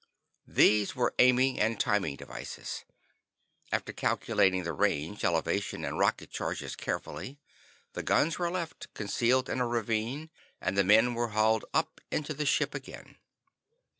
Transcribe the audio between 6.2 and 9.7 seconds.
charges carefully, the guns were left, concealed in a